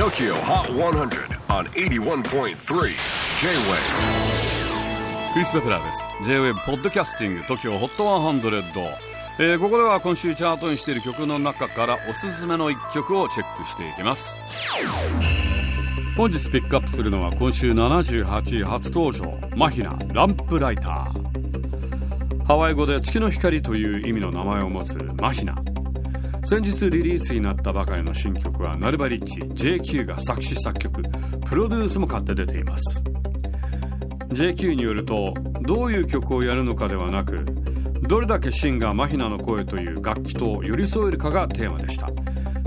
[0.00, 2.54] TOKYO HOT 100 on 81.3 J-WAVE
[5.34, 6.08] クリス・ベプラーです。
[6.24, 8.62] J-WAVE ポッドキャスティング TOKYO HOT 100、
[9.40, 14.40] えー、ここでは今週チャートにしている曲の中からおすすめの一曲をチェックしていきます。
[16.16, 22.44] 本日ピックアップするのは今週78位初登場マヒナランプライター。
[22.46, 25.54] ハワイ語で月の光という意味の名前を持つマヒナ。
[26.42, 31.02] 先日リリースになったばかりの新曲はナルバリッチ JQ が作詞作曲
[31.46, 33.04] プロデュースも買って出ています。
[34.28, 37.44] JQ によるとどういう曲をやるのかではなく
[38.02, 42.10] どれだけシンガーマヒナの声という楽器と寄り添えるかがテーマでした。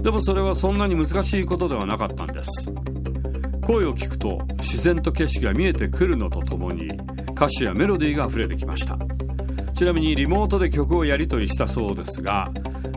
[0.02, 2.72] でもそれはそんなに難しいことではなかったんです。
[3.66, 6.90] 声を聞くと自然と景色が見えてくるのとともに
[7.32, 8.98] 歌詞やメロディーが溢れてきました。
[9.74, 12.50] ちなみにリモートで曲をやり取りしたそうですが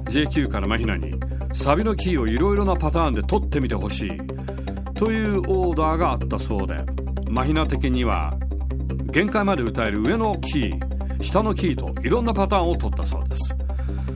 [0.05, 1.19] JQ からマヒナに
[1.53, 4.17] サビのキーをいろいろなパターンで取ってみてほしい。
[4.95, 6.85] というオーダーがあったそうで
[7.29, 8.35] マヒナ的には
[9.11, 13.57] 限界まで歌える上のキー下のキーといろんなパターンを取ったそうです。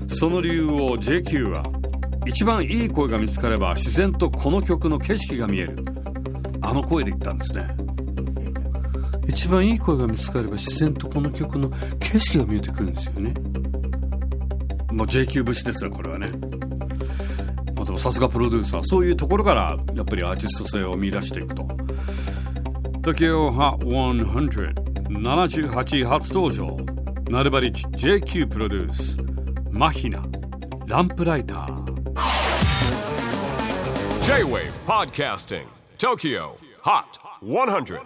[0.09, 1.63] その理由を JQ は
[2.27, 5.85] 一番いい声が見つかれば自然とこの曲の景色が見える。
[6.63, 7.67] あの声で言ったんですね。
[9.29, 13.33] 一番いい声が見つかれば自然とこの曲の景色が見えてくるんですよね。
[14.93, 16.29] もう J 級節ですねこれはね、
[17.77, 18.83] まあ、でもさすがプロデューサー。
[18.83, 21.63] そういうところからやっぱりアーティスト性を見出していくと。
[23.03, 26.77] Tokyo Hot 10078位初登場。
[27.31, 29.19] ナルバリッチ JQ プロデュース。
[29.71, 30.23] マヒナ
[30.87, 31.81] ランプライター。
[34.23, 35.65] J-WAVE PODCASTING
[35.99, 38.01] TOKYO HOT 100